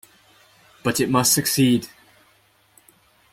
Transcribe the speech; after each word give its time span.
But 0.83 0.99
it 0.99 1.11
must 1.11 1.31
succeed! 1.31 1.87